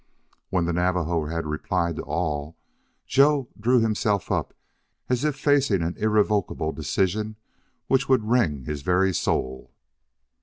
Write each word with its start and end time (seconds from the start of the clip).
When 0.49 0.65
the 0.65 0.73
Navajo 0.73 1.25
had 1.27 1.45
replied 1.45 1.97
to 1.97 2.01
all, 2.01 2.57
Joe 3.05 3.49
drew 3.59 3.79
himself 3.81 4.31
up 4.31 4.55
as 5.09 5.23
if 5.23 5.35
facing 5.35 5.83
an 5.83 5.95
irrevocable 5.95 6.71
decision 6.71 7.35
which 7.85 8.09
would 8.09 8.23
wring 8.27 8.65
his 8.65 8.81
very 8.81 9.13
soul. 9.13 9.69